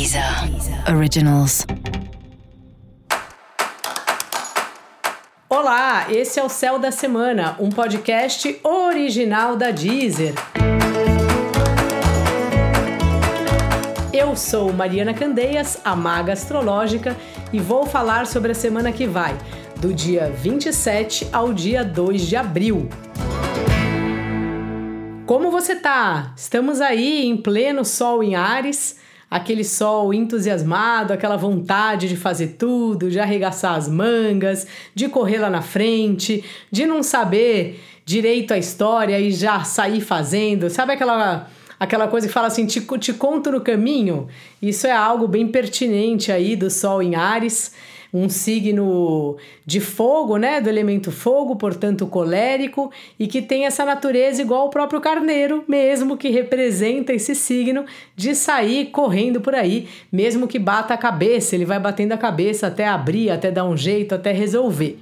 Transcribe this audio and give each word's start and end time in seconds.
Deezer 0.00 0.24
Originals. 0.96 1.66
Olá, 5.46 6.06
esse 6.10 6.40
é 6.40 6.42
o 6.42 6.48
Céu 6.48 6.78
da 6.78 6.90
Semana, 6.90 7.54
um 7.60 7.68
podcast 7.68 8.58
original 8.62 9.56
da 9.56 9.70
Deezer. 9.70 10.32
Eu 14.10 14.34
sou 14.34 14.72
Mariana 14.72 15.12
Candeias, 15.12 15.78
a 15.84 15.94
maga 15.94 16.32
astrológica, 16.32 17.14
e 17.52 17.60
vou 17.60 17.84
falar 17.84 18.26
sobre 18.26 18.52
a 18.52 18.54
semana 18.54 18.90
que 18.90 19.06
vai, 19.06 19.36
do 19.76 19.92
dia 19.92 20.32
27 20.34 21.28
ao 21.30 21.52
dia 21.52 21.84
2 21.84 22.22
de 22.22 22.36
abril. 22.36 22.88
Como 25.26 25.50
você 25.50 25.76
tá? 25.76 26.32
Estamos 26.34 26.80
aí 26.80 27.26
em 27.26 27.36
pleno 27.36 27.84
sol 27.84 28.22
em 28.22 28.34
Ares, 28.34 28.98
aquele 29.30 29.62
sol 29.62 30.12
entusiasmado, 30.12 31.12
aquela 31.12 31.36
vontade 31.36 32.08
de 32.08 32.16
fazer 32.16 32.56
tudo, 32.58 33.08
de 33.08 33.20
arregaçar 33.20 33.74
as 33.76 33.88
mangas, 33.88 34.66
de 34.94 35.08
correr 35.08 35.38
lá 35.38 35.48
na 35.48 35.62
frente, 35.62 36.42
de 36.70 36.84
não 36.84 37.02
saber 37.02 37.80
direito 38.04 38.52
a 38.52 38.58
história 38.58 39.20
e 39.20 39.30
já 39.30 39.62
sair 39.62 40.00
fazendo. 40.00 40.68
Sabe 40.68 40.94
aquela 40.94 41.48
aquela 41.78 42.06
coisa 42.08 42.26
que 42.26 42.32
fala 42.32 42.48
assim, 42.48 42.66
te, 42.66 42.80
te 42.98 43.12
conto 43.14 43.50
no 43.50 43.62
caminho? 43.62 44.28
Isso 44.60 44.86
é 44.86 44.92
algo 44.92 45.26
bem 45.26 45.48
pertinente 45.48 46.30
aí 46.30 46.54
do 46.54 46.68
sol 46.68 47.02
em 47.02 47.14
Ares 47.14 47.72
um 48.12 48.28
signo 48.28 49.36
de 49.64 49.80
fogo, 49.80 50.36
né, 50.36 50.60
do 50.60 50.68
elemento 50.68 51.12
fogo, 51.12 51.56
portanto 51.56 52.06
colérico, 52.06 52.90
e 53.18 53.26
que 53.26 53.40
tem 53.40 53.66
essa 53.66 53.84
natureza 53.84 54.42
igual 54.42 54.66
o 54.66 54.70
próprio 54.70 55.00
carneiro, 55.00 55.64
mesmo 55.66 56.16
que 56.16 56.28
representa 56.28 57.12
esse 57.12 57.34
signo 57.34 57.84
de 58.16 58.34
sair 58.34 58.86
correndo 58.86 59.40
por 59.40 59.54
aí, 59.54 59.88
mesmo 60.10 60.48
que 60.48 60.58
bata 60.58 60.94
a 60.94 60.98
cabeça, 60.98 61.54
ele 61.54 61.64
vai 61.64 61.78
batendo 61.78 62.12
a 62.12 62.18
cabeça 62.18 62.66
até 62.66 62.86
abrir, 62.86 63.30
até 63.30 63.50
dar 63.50 63.64
um 63.64 63.76
jeito, 63.76 64.14
até 64.14 64.32
resolver. 64.32 64.98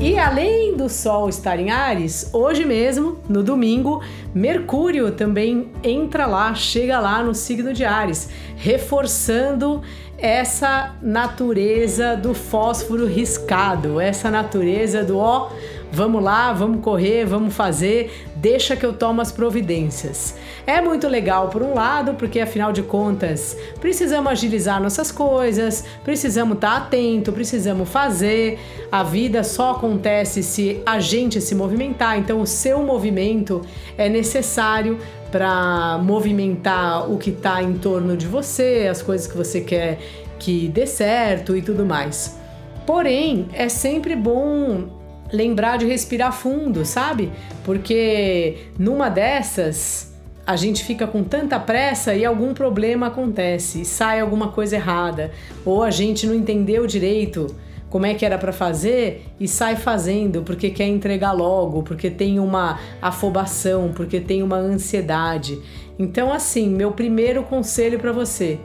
E 0.00 0.18
além 0.18 0.63
do 0.84 0.88
Sol 0.90 1.30
estar 1.30 1.58
em 1.58 1.70
Ares, 1.70 2.28
hoje 2.30 2.62
mesmo, 2.62 3.18
no 3.26 3.42
domingo, 3.42 4.02
Mercúrio 4.34 5.10
também 5.12 5.70
entra 5.82 6.26
lá, 6.26 6.54
chega 6.54 7.00
lá 7.00 7.22
no 7.22 7.34
signo 7.34 7.72
de 7.72 7.86
Ares, 7.86 8.28
reforçando 8.54 9.80
essa 10.18 10.94
natureza 11.00 12.16
do 12.16 12.34
fósforo 12.34 13.06
riscado, 13.06 13.98
essa 13.98 14.30
natureza 14.30 15.02
do 15.02 15.16
ó, 15.16 15.50
vamos 15.94 16.22
lá, 16.22 16.52
vamos 16.52 16.82
correr, 16.82 17.24
vamos 17.24 17.54
fazer, 17.54 18.26
deixa 18.36 18.76
que 18.76 18.84
eu 18.84 18.92
tomo 18.92 19.20
as 19.20 19.30
providências. 19.30 20.34
É 20.66 20.80
muito 20.80 21.06
legal 21.08 21.48
por 21.48 21.62
um 21.62 21.74
lado, 21.74 22.14
porque 22.14 22.40
afinal 22.40 22.72
de 22.72 22.82
contas, 22.82 23.56
precisamos 23.80 24.30
agilizar 24.30 24.82
nossas 24.82 25.12
coisas, 25.12 25.84
precisamos 26.02 26.56
estar 26.56 26.76
atento, 26.76 27.32
precisamos 27.32 27.88
fazer. 27.88 28.58
A 28.90 29.02
vida 29.02 29.44
só 29.44 29.72
acontece 29.72 30.42
se 30.42 30.82
a 30.84 30.98
gente 30.98 31.40
se 31.40 31.54
movimentar, 31.54 32.18
então 32.18 32.40
o 32.40 32.46
seu 32.46 32.82
movimento 32.82 33.62
é 33.96 34.08
necessário 34.08 34.98
para 35.30 35.98
movimentar 36.02 37.10
o 37.10 37.18
que 37.18 37.30
está 37.30 37.62
em 37.62 37.74
torno 37.74 38.16
de 38.16 38.26
você, 38.26 38.88
as 38.90 39.02
coisas 39.02 39.26
que 39.26 39.36
você 39.36 39.60
quer 39.60 39.98
que 40.38 40.68
dê 40.68 40.86
certo 40.86 41.56
e 41.56 41.62
tudo 41.62 41.86
mais. 41.86 42.38
Porém, 42.86 43.48
é 43.54 43.68
sempre 43.68 44.14
bom 44.14 44.93
lembrar 45.32 45.78
de 45.78 45.86
respirar 45.86 46.32
fundo, 46.32 46.84
sabe? 46.84 47.30
Porque 47.64 48.68
numa 48.78 49.08
dessas 49.08 50.14
a 50.46 50.56
gente 50.56 50.84
fica 50.84 51.06
com 51.06 51.24
tanta 51.24 51.58
pressa 51.58 52.14
e 52.14 52.24
algum 52.24 52.52
problema 52.52 53.06
acontece, 53.06 53.84
sai 53.84 54.20
alguma 54.20 54.48
coisa 54.48 54.76
errada, 54.76 55.30
ou 55.64 55.82
a 55.82 55.90
gente 55.90 56.26
não 56.26 56.34
entendeu 56.34 56.86
direito 56.86 57.54
como 57.88 58.06
é 58.06 58.12
que 58.12 58.26
era 58.26 58.36
para 58.36 58.52
fazer 58.52 59.24
e 59.38 59.46
sai 59.46 59.76
fazendo 59.76 60.42
porque 60.42 60.68
quer 60.70 60.88
entregar 60.88 61.32
logo, 61.32 61.82
porque 61.82 62.10
tem 62.10 62.38
uma 62.38 62.78
afobação, 63.00 63.92
porque 63.94 64.20
tem 64.20 64.42
uma 64.42 64.56
ansiedade. 64.56 65.58
Então 65.98 66.32
assim, 66.32 66.68
meu 66.68 66.92
primeiro 66.92 67.44
conselho 67.44 67.98
para 67.98 68.12
você, 68.12 68.58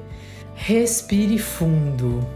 respire 0.56 1.38
fundo. 1.38 2.28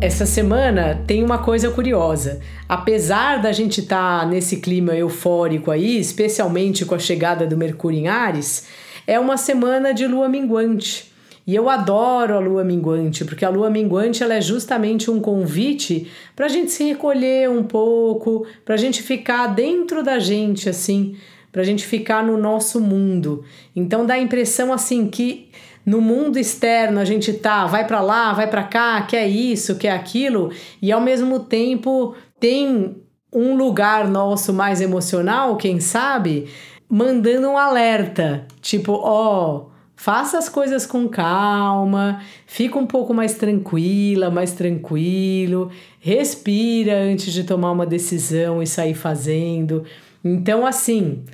Essa 0.00 0.24
semana 0.24 1.02
tem 1.08 1.24
uma 1.24 1.38
coisa 1.38 1.72
curiosa. 1.72 2.38
Apesar 2.68 3.42
da 3.42 3.50
gente 3.50 3.80
estar 3.80 4.20
tá 4.20 4.26
nesse 4.26 4.58
clima 4.58 4.94
eufórico 4.94 5.72
aí, 5.72 5.98
especialmente 5.98 6.84
com 6.84 6.94
a 6.94 7.00
chegada 7.00 7.44
do 7.44 7.56
Mercúrio 7.56 7.98
em 7.98 8.06
Ares, 8.06 8.68
é 9.08 9.18
uma 9.18 9.36
semana 9.36 9.92
de 9.92 10.06
lua 10.06 10.28
minguante. 10.28 11.12
E 11.44 11.52
eu 11.52 11.68
adoro 11.68 12.36
a 12.36 12.38
lua 12.38 12.62
minguante, 12.62 13.24
porque 13.24 13.44
a 13.44 13.48
lua 13.48 13.70
minguante 13.70 14.22
ela 14.22 14.34
é 14.34 14.40
justamente 14.40 15.10
um 15.10 15.20
convite 15.20 16.08
para 16.36 16.46
a 16.46 16.48
gente 16.48 16.70
se 16.70 16.84
recolher 16.84 17.50
um 17.50 17.64
pouco, 17.64 18.46
para 18.64 18.76
a 18.76 18.78
gente 18.78 19.02
ficar 19.02 19.48
dentro 19.48 20.04
da 20.04 20.20
gente, 20.20 20.68
assim, 20.68 21.16
para 21.50 21.62
a 21.62 21.64
gente 21.64 21.84
ficar 21.84 22.22
no 22.22 22.36
nosso 22.36 22.80
mundo. 22.80 23.42
Então 23.74 24.06
dá 24.06 24.14
a 24.14 24.20
impressão 24.20 24.72
assim 24.72 25.08
que 25.08 25.48
no 25.84 26.00
mundo 26.00 26.38
externo 26.38 27.00
a 27.00 27.04
gente 27.04 27.32
tá, 27.32 27.66
vai 27.66 27.86
para 27.86 28.00
lá, 28.00 28.32
vai 28.32 28.46
para 28.46 28.62
cá, 28.62 29.02
quer 29.02 29.26
isso, 29.26 29.76
quer 29.76 29.92
aquilo, 29.92 30.50
e 30.80 30.92
ao 30.92 31.00
mesmo 31.00 31.40
tempo 31.40 32.14
tem 32.38 32.96
um 33.32 33.56
lugar 33.56 34.08
nosso 34.08 34.52
mais 34.52 34.80
emocional, 34.80 35.56
quem 35.56 35.80
sabe, 35.80 36.48
mandando 36.88 37.48
um 37.48 37.58
alerta, 37.58 38.46
tipo, 38.60 38.92
ó, 38.92 39.56
oh, 39.56 39.78
faça 39.94 40.38
as 40.38 40.48
coisas 40.48 40.86
com 40.86 41.08
calma, 41.08 42.22
fica 42.46 42.78
um 42.78 42.86
pouco 42.86 43.12
mais 43.12 43.34
tranquila, 43.34 44.30
mais 44.30 44.52
tranquilo, 44.52 45.70
respira 46.00 47.02
antes 47.02 47.32
de 47.32 47.44
tomar 47.44 47.72
uma 47.72 47.84
decisão 47.84 48.62
e 48.62 48.66
sair 48.66 48.94
fazendo. 48.94 49.84
Então, 50.24 50.64
assim, 50.64 51.24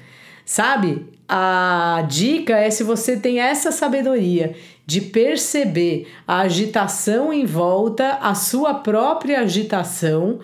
sabe? 0.45 1.07
A 1.29 2.05
dica 2.09 2.57
é 2.57 2.71
se 2.71 2.83
você 2.83 3.17
tem 3.17 3.41
essa 3.41 3.73
sabedoria 3.73 4.55
de 4.87 5.01
perceber 5.01 6.07
a 6.27 6.41
agitação 6.41 7.33
em 7.33 7.47
volta, 7.47 8.19
a 8.21 8.35
sua 8.35 8.75
própria 8.75 9.41
agitação 9.41 10.41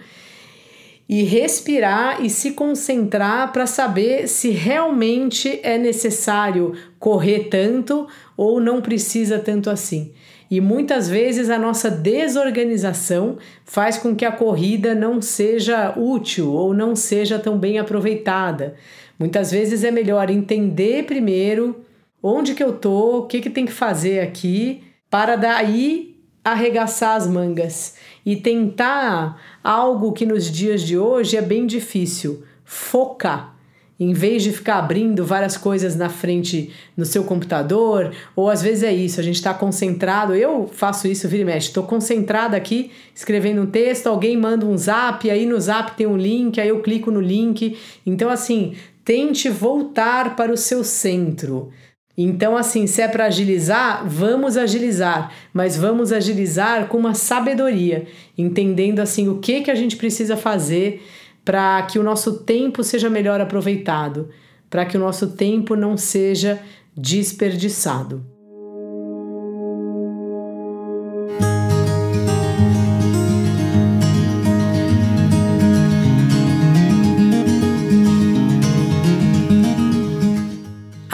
e 1.09 1.23
respirar 1.25 2.25
e 2.25 2.31
se 2.31 2.53
concentrar 2.53 3.53
para 3.53 3.67
saber 3.67 4.29
se 4.29 4.51
realmente 4.51 5.59
é 5.63 5.77
necessário 5.77 6.73
correr 6.99 7.49
tanto 7.51 8.07
ou 8.37 8.61
não 8.61 8.81
precisa 8.81 9.39
tanto 9.39 9.69
assim. 9.69 10.13
E 10.51 10.61
muitas 10.61 11.09
vezes 11.09 11.51
a 11.51 11.59
nossa 11.59 11.91
desorganização 11.91 13.39
faz 13.65 13.99
com 13.99 14.17
que 14.17 14.25
a 14.25 14.33
corrida 14.33 14.95
não 14.95 15.21
seja 15.21 15.95
útil 15.97 16.53
ou 16.53 16.73
não 16.73 16.97
seja 16.97 17.39
tão 17.39 17.59
bem 17.59 17.79
aproveitada. 17.79 18.75
Muitas 19.21 19.51
vezes 19.51 19.85
é 19.85 19.91
melhor 19.91 20.31
entender 20.31 21.05
primeiro 21.05 21.85
onde 22.23 22.55
que 22.55 22.65
eu 22.65 22.73
tô, 22.73 23.19
o 23.19 23.27
que 23.27 23.43
que 23.43 23.51
tem 23.51 23.67
que 23.67 23.73
fazer 23.73 24.21
aqui, 24.21 24.83
para 25.11 25.37
daí 25.37 26.17
arregaçar 26.43 27.17
as 27.17 27.27
mangas 27.27 27.97
e 28.25 28.35
tentar 28.35 29.39
algo 29.63 30.15
que 30.15 30.25
nos 30.25 30.51
dias 30.51 30.81
de 30.81 30.97
hoje 30.97 31.37
é 31.37 31.43
bem 31.43 31.67
difícil, 31.67 32.45
focar. 32.65 33.60
Em 34.01 34.15
vez 34.15 34.43
de 34.43 34.51
ficar 34.51 34.79
abrindo 34.79 35.27
várias 35.27 35.59
coisas 35.59 35.95
na 35.95 36.09
frente 36.09 36.71
no 36.97 37.05
seu 37.05 37.23
computador, 37.23 38.15
ou 38.35 38.49
às 38.49 38.63
vezes 38.63 38.83
é 38.83 38.91
isso, 38.91 39.21
a 39.21 39.23
gente 39.23 39.35
está 39.35 39.53
concentrado. 39.53 40.35
Eu 40.35 40.67
faço 40.73 41.07
isso, 41.07 41.29
vira 41.29 41.43
e 41.43 41.45
mexe, 41.45 41.69
estou 41.69 41.83
concentrada 41.83 42.57
aqui 42.57 42.91
escrevendo 43.15 43.61
um 43.61 43.67
texto, 43.67 44.07
alguém 44.07 44.39
manda 44.39 44.65
um 44.65 44.75
zap, 44.75 45.31
aí 45.31 45.45
no 45.45 45.61
zap 45.61 45.95
tem 45.99 46.07
um 46.07 46.17
link, 46.17 46.59
aí 46.59 46.69
eu 46.69 46.81
clico 46.81 47.11
no 47.11 47.21
link. 47.21 47.77
Então, 48.07 48.31
assim, 48.31 48.73
tente 49.05 49.51
voltar 49.51 50.35
para 50.35 50.51
o 50.51 50.57
seu 50.57 50.83
centro. 50.83 51.71
Então, 52.17 52.57
assim, 52.57 52.87
se 52.87 53.03
é 53.03 53.09
para 53.09 53.27
agilizar, 53.27 54.07
vamos 54.07 54.57
agilizar, 54.57 55.33
mas 55.53 55.77
vamos 55.77 56.11
agilizar 56.11 56.87
com 56.87 56.99
uma 56.99 57.15
sabedoria, 57.15 58.07
entendendo 58.37 59.01
assim 59.01 59.29
o 59.29 59.39
que 59.39 59.61
que 59.61 59.71
a 59.71 59.75
gente 59.75 59.97
precisa 59.97 60.37
fazer 60.37 61.03
para 61.51 61.83
que 61.83 61.99
o 61.99 62.03
nosso 62.05 62.45
tempo 62.45 62.85
seja 62.85 63.11
melhor 63.11 63.41
aproveitado, 63.41 64.29
para 64.71 64.87
que 64.87 64.97
o 64.97 65.01
nosso 65.01 65.33
tempo 65.33 65.75
não 65.75 65.97
seja 65.97 66.61
desperdiçado. 66.97 68.25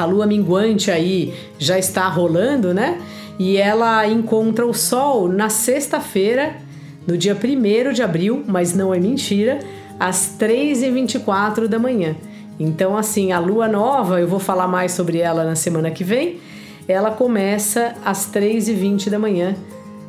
lua 0.06 0.26
minguante 0.26 0.90
aí 0.90 1.32
já 1.58 1.78
está 1.78 2.08
rolando, 2.08 2.74
né? 2.74 3.00
E 3.38 3.56
ela 3.56 4.06
encontra 4.06 4.66
o 4.66 4.74
Sol 4.74 5.28
na 5.28 5.48
sexta-feira, 5.48 6.56
no 7.06 7.16
dia 7.16 7.34
1 7.34 7.92
de 7.92 8.02
abril, 8.02 8.44
mas 8.46 8.74
não 8.74 8.94
é 8.94 9.00
mentira, 9.00 9.58
às 9.98 10.36
3h24 10.38 11.66
da 11.66 11.78
manhã. 11.78 12.16
Então, 12.58 12.96
assim, 12.96 13.32
a 13.32 13.38
lua 13.38 13.68
nova, 13.68 14.20
eu 14.20 14.28
vou 14.28 14.38
falar 14.38 14.66
mais 14.66 14.92
sobre 14.92 15.18
ela 15.18 15.44
na 15.44 15.54
semana 15.54 15.90
que 15.90 16.02
vem. 16.02 16.40
Ela 16.88 17.10
começa 17.10 17.94
às 18.04 18.30
3h20 18.32 19.10
da 19.10 19.18
manhã 19.18 19.54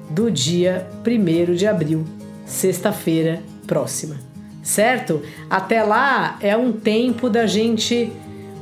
do 0.10 0.32
dia 0.32 0.88
1 1.06 1.54
de 1.54 1.68
abril, 1.68 2.06
sexta-feira 2.46 3.42
próxima, 3.66 4.16
certo? 4.64 5.22
Até 5.50 5.84
lá 5.84 6.38
é 6.40 6.56
um 6.56 6.72
tempo 6.72 7.30
da 7.30 7.46
gente 7.46 8.12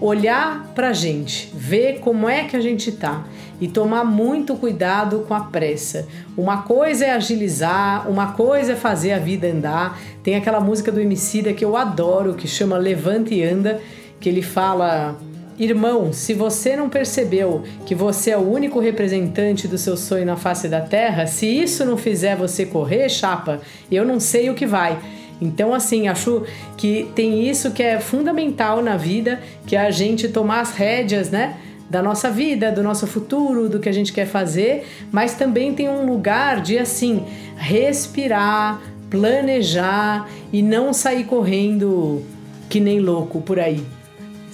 olhar 0.01 0.71
pra 0.75 0.93
gente, 0.93 1.51
ver 1.53 1.99
como 1.99 2.27
é 2.27 2.43
que 2.43 2.55
a 2.55 2.61
gente 2.61 2.91
tá 2.91 3.25
e 3.59 3.67
tomar 3.67 4.03
muito 4.03 4.55
cuidado 4.55 5.25
com 5.27 5.33
a 5.33 5.41
pressa. 5.41 6.07
Uma 6.37 6.63
coisa 6.63 7.05
é 7.05 7.11
agilizar, 7.11 8.09
uma 8.09 8.33
coisa 8.33 8.73
é 8.73 8.75
fazer 8.75 9.13
a 9.13 9.19
vida 9.19 9.47
andar. 9.47 9.99
Tem 10.21 10.35
aquela 10.35 10.59
música 10.59 10.91
do 10.91 10.99
Emicida 10.99 11.53
que 11.53 11.63
eu 11.63 11.77
adoro, 11.77 12.33
que 12.33 12.47
chama 12.47 12.77
Levante 12.77 13.33
e 13.33 13.43
Anda, 13.43 13.79
que 14.19 14.27
ele 14.27 14.41
fala 14.41 15.15
Irmão, 15.57 16.11
se 16.11 16.33
você 16.33 16.75
não 16.75 16.89
percebeu 16.89 17.63
que 17.85 17.95
você 17.95 18.31
é 18.31 18.37
o 18.37 18.41
único 18.41 18.77
representante 18.81 19.69
do 19.69 19.77
seu 19.77 19.95
sonho 19.95 20.25
na 20.25 20.35
face 20.35 20.67
da 20.67 20.81
terra, 20.81 21.27
se 21.27 21.47
isso 21.47 21.85
não 21.85 21.95
fizer 21.95 22.35
você 22.35 22.65
correr, 22.65 23.07
chapa, 23.07 23.61
eu 23.89 24.03
não 24.03 24.19
sei 24.19 24.49
o 24.49 24.53
que 24.53 24.65
vai. 24.65 24.99
Então, 25.41 25.73
assim, 25.73 26.07
acho 26.07 26.43
que 26.77 27.09
tem 27.15 27.47
isso 27.47 27.71
que 27.71 27.83
é 27.83 27.99
fundamental 27.99 28.81
na 28.81 28.95
vida, 28.95 29.41
que 29.67 29.75
é 29.75 29.79
a 29.79 29.91
gente 29.91 30.27
tomar 30.29 30.61
as 30.61 30.71
rédeas, 30.71 31.29
né? 31.29 31.57
Da 31.89 32.01
nossa 32.01 32.31
vida, 32.31 32.71
do 32.71 32.81
nosso 32.81 33.05
futuro, 33.05 33.69
do 33.69 33.79
que 33.79 33.89
a 33.89 33.91
gente 33.91 34.11
quer 34.11 34.25
fazer, 34.25 34.87
mas 35.11 35.35
também 35.35 35.73
tem 35.73 35.89
um 35.89 36.05
lugar 36.05 36.61
de, 36.61 36.77
assim, 36.77 37.23
respirar, 37.55 38.81
planejar 39.09 40.27
e 40.51 40.61
não 40.61 40.93
sair 40.93 41.25
correndo 41.25 42.23
que 42.69 42.79
nem 42.79 42.99
louco 42.99 43.41
por 43.41 43.59
aí 43.59 43.83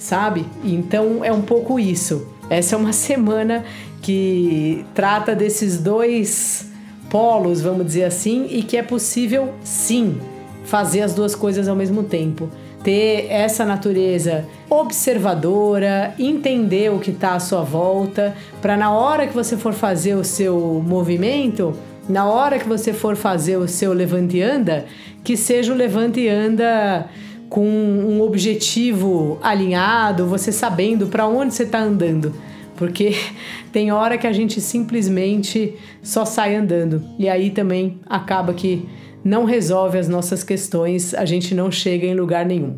sabe? 0.02 0.44
Então 0.64 1.24
é 1.24 1.32
um 1.32 1.42
pouco 1.42 1.78
isso. 1.78 2.26
Essa 2.50 2.74
é 2.74 2.78
uma 2.78 2.92
semana 2.92 3.64
que 4.02 4.84
trata 4.94 5.34
desses 5.34 5.78
dois 5.78 6.66
polos, 7.08 7.60
vamos 7.60 7.86
dizer 7.86 8.04
assim, 8.04 8.48
e 8.50 8.62
que 8.62 8.76
é 8.76 8.82
possível 8.82 9.54
sim 9.62 10.18
fazer 10.64 11.02
as 11.02 11.14
duas 11.14 11.34
coisas 11.34 11.68
ao 11.68 11.76
mesmo 11.76 12.02
tempo. 12.02 12.48
Ter 12.82 13.26
essa 13.30 13.64
natureza 13.64 14.44
observadora, 14.68 16.14
entender 16.18 16.90
o 16.90 16.98
que 16.98 17.10
está 17.10 17.34
à 17.34 17.40
sua 17.40 17.62
volta, 17.62 18.34
para 18.60 18.76
na 18.76 18.90
hora 18.90 19.26
que 19.26 19.34
você 19.34 19.56
for 19.56 19.72
fazer 19.72 20.14
o 20.14 20.24
seu 20.24 20.82
movimento, 20.84 21.74
na 22.08 22.26
hora 22.26 22.58
que 22.58 22.68
você 22.68 22.92
for 22.92 23.14
fazer 23.14 23.56
o 23.56 23.68
seu 23.68 23.92
levante 23.92 24.38
e 24.38 24.42
anda, 24.42 24.86
que 25.22 25.36
seja 25.36 25.72
o 25.72 25.76
levante 25.76 26.20
e 26.20 26.28
anda 26.28 27.06
com 27.48 27.66
um 27.66 28.22
objetivo 28.22 29.38
alinhado, 29.42 30.26
você 30.26 30.50
sabendo 30.50 31.06
para 31.06 31.26
onde 31.26 31.54
você 31.54 31.64
está 31.64 31.78
andando. 31.78 32.34
Porque 32.76 33.14
tem 33.70 33.92
hora 33.92 34.18
que 34.18 34.26
a 34.26 34.32
gente 34.32 34.60
simplesmente 34.60 35.74
só 36.02 36.24
sai 36.24 36.56
andando. 36.56 37.04
E 37.18 37.28
aí 37.28 37.50
também 37.50 38.00
acaba 38.08 38.54
que 38.54 38.88
não 39.24 39.44
resolve 39.44 39.98
as 39.98 40.08
nossas 40.08 40.42
questões, 40.42 41.14
a 41.14 41.24
gente 41.24 41.54
não 41.54 41.70
chega 41.70 42.06
em 42.06 42.14
lugar 42.14 42.44
nenhum. 42.44 42.76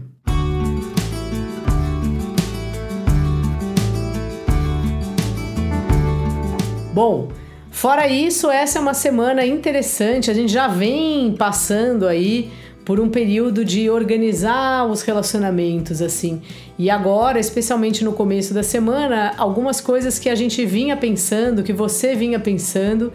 Bom, 6.93 7.29
fora 7.71 8.07
isso, 8.07 8.51
essa 8.51 8.79
é 8.79 8.81
uma 8.81 8.95
semana 8.95 9.45
interessante, 9.45 10.31
a 10.31 10.35
gente 10.35 10.53
já 10.53 10.69
vem 10.69 11.35
passando 11.37 12.07
aí 12.07 12.53
por 12.85 13.01
um 13.01 13.09
período 13.09 13.65
de 13.65 13.89
organizar 13.89 14.87
os 14.87 15.03
relacionamentos 15.03 16.03
assim. 16.03 16.43
E 16.79 16.91
agora, 16.91 17.41
especialmente 17.41 18.05
no 18.05 18.13
começo 18.13 18.53
da 18.53 18.63
semana, 18.63 19.33
algumas 19.39 19.81
coisas 19.81 20.19
que 20.19 20.29
a 20.29 20.35
gente 20.35 20.65
vinha 20.67 20.97
pensando, 20.97 21.63
que 21.63 21.73
você 21.73 22.15
vinha 22.15 22.39
pensando, 22.39 23.13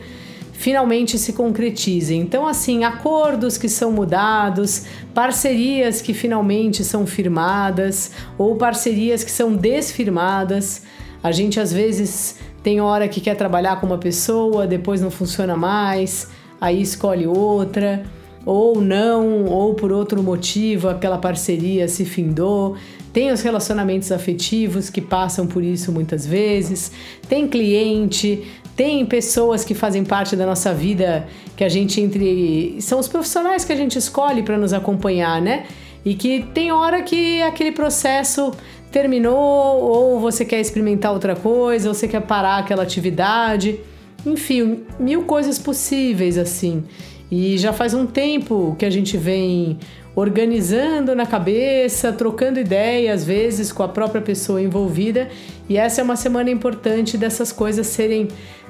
finalmente 0.60 1.18
se 1.18 1.32
concretizem. 1.32 2.20
Então, 2.20 2.46
assim, 2.46 2.84
acordos 2.84 3.58
que 3.58 3.70
são 3.70 3.94
mudados, 3.94 4.84
parcerias 5.14 6.02
que 6.02 6.14
finalmente 6.14 6.84
são 6.84 7.08
firmadas 7.08 8.12
ou 8.38 8.58
parcerias 8.58 9.24
que 9.24 9.32
são 9.32 9.56
desfirmadas. 9.56 10.82
A 11.24 11.32
gente 11.32 11.62
às 11.62 11.72
vezes 11.72 12.40
tem 12.62 12.82
hora 12.82 13.08
que 13.08 13.22
quer 13.22 13.36
trabalhar 13.36 13.80
com 13.80 13.88
uma 13.88 13.98
pessoa, 13.98 14.68
depois 14.68 15.00
não 15.00 15.10
funciona 15.10 15.56
mais, 15.56 16.28
aí 16.60 16.82
escolhe 16.82 17.26
outra 17.26 18.04
ou 18.46 18.82
não, 18.82 19.46
ou 19.46 19.76
por 19.76 19.94
outro 19.94 20.22
motivo 20.22 20.90
aquela 20.90 21.18
parceria 21.18 21.88
se 21.88 22.04
findou. 22.04 22.76
Tem 23.14 23.32
os 23.32 23.42
relacionamentos 23.42 24.12
afetivos 24.12 24.90
que 24.90 25.00
passam 25.00 25.48
por 25.48 25.64
isso 25.64 25.90
muitas 25.90 26.28
vezes. 26.28 26.92
Tem 27.30 27.48
cliente, 27.48 28.44
tem 28.80 29.06
pessoas 29.06 29.66
que 29.66 29.74
fazem 29.74 30.06
parte 30.06 30.38
da 30.38 30.46
nossa 30.46 30.74
vida 30.74 31.28
que 31.58 31.66
a 31.66 31.68
gente 31.68 32.00
entre 32.00 32.78
são 32.80 32.98
os 32.98 33.10
profissionais 33.10 33.66
que 33.66 33.74
a 33.74 33.76
gente 33.76 34.00
escolhe 34.00 34.42
para 34.42 34.58
nos 34.58 34.72
acompanhar, 34.72 35.42
né? 35.42 35.66
E 36.06 36.16
que 36.16 36.46
tem 36.54 36.72
hora 36.72 37.02
que 37.02 37.42
aquele 37.42 37.74
processo 37.74 38.54
terminou 38.90 39.81
ou 39.81 40.22
você 40.22 40.46
quer 40.46 40.62
experimentar 40.62 41.12
outra 41.12 41.36
coisa, 41.36 41.90
ou 41.90 41.94
você 41.94 42.08
quer 42.08 42.22
parar 42.22 42.60
aquela 42.60 42.84
atividade. 42.84 43.81
Enfim, 44.26 44.86
mil 44.98 45.24
coisas 45.24 45.60
possíveis 45.60 46.38
assim. 46.38 46.86
E 47.30 47.58
já 47.58 47.74
faz 47.74 47.94
um 47.94 48.06
tempo 48.06 48.78
que 48.80 48.86
a 48.86 48.90
gente 48.90 49.18
vem 49.18 49.78
organizando 50.16 51.16
na 51.16 51.26
cabeça, 51.26 52.12
trocando 52.12 52.60
ideias, 52.60 53.22
às 53.22 53.28
vezes 53.28 53.72
com 53.72 53.84
a 53.84 53.88
própria 53.88 54.22
pessoa 54.22 54.62
envolvida, 54.62 55.30
e 55.68 55.78
essa 55.78 56.02
é 56.02 56.04
uma 56.04 56.16
semana 56.16 56.50
importante 56.50 57.18
dessas 57.18 57.52
coisas 57.52 57.88
serem 57.88 58.28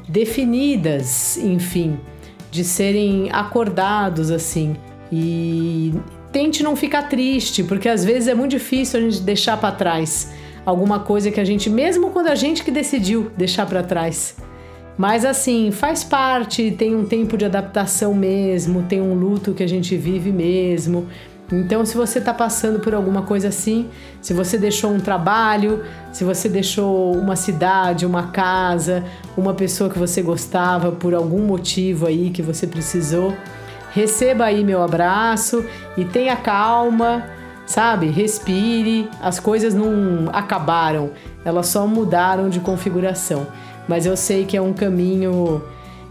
definidas, 0.09 1.37
enfim, 1.37 1.99
de 2.51 2.63
serem 2.63 3.29
acordados 3.31 4.31
assim. 4.31 4.75
E 5.11 5.93
tente 6.31 6.63
não 6.63 6.75
ficar 6.75 7.03
triste, 7.03 7.63
porque 7.63 7.87
às 7.87 8.03
vezes 8.03 8.27
é 8.27 8.33
muito 8.33 8.51
difícil 8.51 8.99
a 8.99 9.03
gente 9.03 9.21
deixar 9.21 9.57
para 9.57 9.71
trás 9.71 10.31
alguma 10.65 10.99
coisa 10.99 11.31
que 11.31 11.39
a 11.39 11.45
gente, 11.45 11.69
mesmo 11.69 12.09
quando 12.09 12.27
a 12.27 12.35
gente 12.35 12.63
que 12.63 12.71
decidiu 12.71 13.31
deixar 13.37 13.65
para 13.65 13.83
trás. 13.83 14.35
Mas 14.97 15.23
assim, 15.23 15.71
faz 15.71 16.03
parte, 16.03 16.71
tem 16.71 16.93
um 16.93 17.05
tempo 17.05 17.37
de 17.37 17.45
adaptação 17.45 18.13
mesmo, 18.13 18.83
tem 18.83 18.99
um 18.99 19.13
luto 19.13 19.53
que 19.53 19.63
a 19.63 19.67
gente 19.67 19.95
vive 19.95 20.31
mesmo. 20.31 21.07
Então, 21.51 21.83
se 21.85 21.97
você 21.97 22.19
está 22.19 22.33
passando 22.33 22.79
por 22.79 22.93
alguma 22.93 23.23
coisa 23.23 23.47
assim, 23.47 23.89
se 24.21 24.33
você 24.33 24.57
deixou 24.57 24.91
um 24.91 24.99
trabalho, 24.99 25.83
se 26.13 26.23
você 26.23 26.47
deixou 26.47 27.15
uma 27.15 27.35
cidade, 27.35 28.05
uma 28.05 28.27
casa, 28.27 29.03
uma 29.35 29.53
pessoa 29.53 29.89
que 29.89 29.97
você 29.97 30.21
gostava 30.21 30.91
por 30.91 31.13
algum 31.13 31.41
motivo 31.41 32.05
aí 32.05 32.29
que 32.29 32.41
você 32.41 32.67
precisou, 32.67 33.35
receba 33.91 34.45
aí 34.45 34.63
meu 34.63 34.83
abraço 34.83 35.65
e 35.97 36.05
tenha 36.05 36.35
calma, 36.35 37.25
sabe? 37.65 38.07
Respire. 38.07 39.09
As 39.21 39.39
coisas 39.39 39.73
não 39.73 40.29
acabaram, 40.31 41.11
elas 41.43 41.67
só 41.67 41.87
mudaram 41.87 42.47
de 42.47 42.59
configuração 42.59 43.47
mas 43.89 44.05
eu 44.05 44.15
sei 44.15 44.45
que 44.45 44.55
é 44.55 44.61
um 44.61 44.71
caminho 44.71 45.63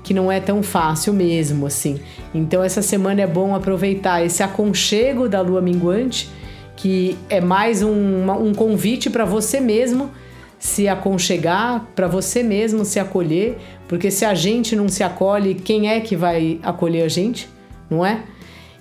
que 0.09 0.15
não 0.15 0.33
é 0.33 0.41
tão 0.41 0.63
fácil 0.63 1.13
mesmo, 1.13 1.67
assim. 1.67 2.01
Então 2.35 2.65
essa 2.65 2.81
semana 2.81 3.21
é 3.21 3.27
bom 3.27 3.55
aproveitar 3.55 4.25
esse 4.25 4.43
aconchego 4.43 5.29
da 5.29 5.43
lua 5.43 5.61
minguante, 5.61 6.31
que 6.75 7.15
é 7.29 7.43
mais 7.43 7.83
um, 7.83 8.31
um 8.31 8.55
convite 8.55 9.11
para 9.11 9.27
você 9.27 9.61
mesmo 9.61 10.11
se 10.59 10.89
aconchegar, 10.89 11.87
para 11.95 12.09
você 12.09 12.43
mesmo 12.43 12.87
se 12.87 12.99
acolher, 12.99 13.59
porque 13.87 14.11
se 14.11 14.25
a 14.25 14.35
gente 14.35 14.75
não 14.75 14.89
se 14.89 15.03
acolhe, 15.03 15.55
quem 15.55 15.91
é 15.91 16.01
que 16.01 16.17
vai 16.17 16.59
acolher 16.63 17.03
a 17.03 17.09
gente, 17.09 17.47
não 17.91 18.05
é? 18.05 18.23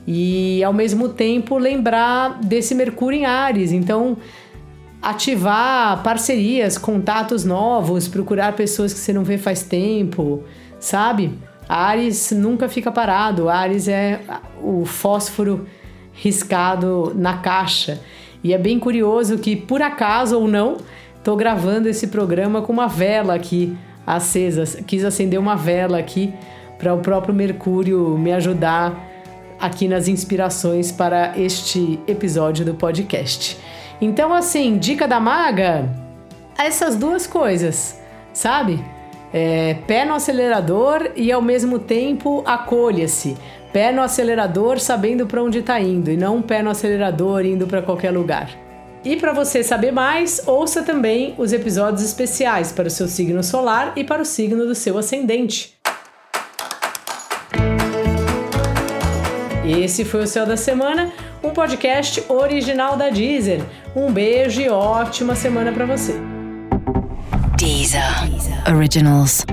E 0.08 0.64
ao 0.64 0.72
mesmo 0.72 1.10
tempo 1.10 1.58
lembrar 1.58 2.40
desse 2.40 2.74
Mercúrio 2.74 3.20
em 3.20 3.26
Ares. 3.26 3.74
Então, 3.74 4.16
ativar 5.02 6.02
parcerias, 6.04 6.78
contatos 6.78 7.44
novos, 7.44 8.08
procurar 8.08 8.54
pessoas 8.54 8.94
que 8.94 9.00
você 9.00 9.12
não 9.12 9.26
vê 9.26 9.38
faz 9.38 9.64
tempo, 9.64 10.46
sabe? 10.80 11.38
Ares 11.68 12.32
nunca 12.32 12.70
fica 12.70 12.92
parado. 12.92 13.50
Ares 13.50 13.88
é 13.88 14.20
o 14.62 14.86
fósforo 14.86 15.68
riscado 16.14 17.14
na 17.16 17.38
caixa. 17.38 18.02
E 18.44 18.54
é 18.54 18.58
bem 18.58 18.80
curioso 18.80 19.38
que, 19.38 19.56
por 19.56 19.82
acaso 19.82 20.40
ou 20.40 20.48
não, 20.48 20.78
estou 21.18 21.36
gravando 21.36 21.90
esse 21.90 22.08
programa 22.08 22.62
com 22.62 22.72
uma 22.72 22.88
vela 22.88 23.36
aqui 23.36 23.78
acesa. 24.06 24.82
Quis 24.84 25.04
acender 25.04 25.40
uma 25.40 25.56
vela 25.56 25.98
aqui 25.98 26.34
para 26.78 26.94
o 26.94 27.00
próprio 27.00 27.34
Mercúrio 27.34 28.18
me 28.18 28.32
ajudar 28.32 29.06
aqui 29.60 29.88
nas 29.88 30.08
inspirações 30.08 30.92
para 30.92 31.38
este 31.38 32.00
episódio 32.08 32.64
do 32.64 32.76
podcast. 32.76 33.58
Então, 34.00 34.34
assim, 34.34 34.78
dica 34.78 35.08
da 35.08 35.20
maga, 35.20 35.90
essas 36.58 36.96
duas 36.96 37.26
coisas, 37.26 38.00
sabe? 38.32 38.84
É, 39.34 39.76
pé 39.86 40.06
no 40.06 40.14
acelerador 40.14 41.12
e 41.16 41.32
ao 41.32 41.42
mesmo 41.42 41.80
tempo 41.80 42.44
acolha-se. 42.46 43.38
Pé 43.74 43.92
no 43.92 44.02
acelerador 44.02 44.80
sabendo 44.80 45.28
para 45.28 45.44
onde 45.44 45.60
está 45.60 45.80
indo 45.80 46.10
e 46.10 46.18
não 46.18 46.42
pé 46.42 46.62
no 46.62 46.70
acelerador 46.70 47.46
indo 47.46 47.68
para 47.68 47.82
qualquer 47.82 48.12
lugar. 48.12 48.50
E 49.04 49.16
para 49.16 49.32
você 49.32 49.64
saber 49.64 49.92
mais, 49.92 50.42
ouça 50.48 50.82
também 50.84 51.36
os 51.38 51.54
episódios 51.54 52.04
especiais 52.04 52.72
para 52.72 52.88
o 52.88 52.92
seu 52.92 53.08
signo 53.08 53.44
solar 53.44 53.94
e 53.96 54.04
para 54.04 54.22
o 54.22 54.26
signo 54.26 54.66
do 54.66 54.76
seu 54.76 54.98
ascendente. 54.98 55.78
Esse 59.66 60.06
foi 60.06 60.24
o 60.24 60.28
Céu 60.28 60.46
da 60.46 60.56
Semana, 60.56 61.12
um 61.44 61.50
podcast 61.52 62.24
original 62.30 62.96
da 62.96 63.10
Deezer. 63.10 63.62
Um 63.96 64.12
beijo 64.12 64.62
e 64.62 64.70
ótima 64.70 65.36
semana 65.36 65.72
para 65.72 65.86
você. 65.86 66.37
Deezer. 67.68 68.30
Originals. 68.66 69.44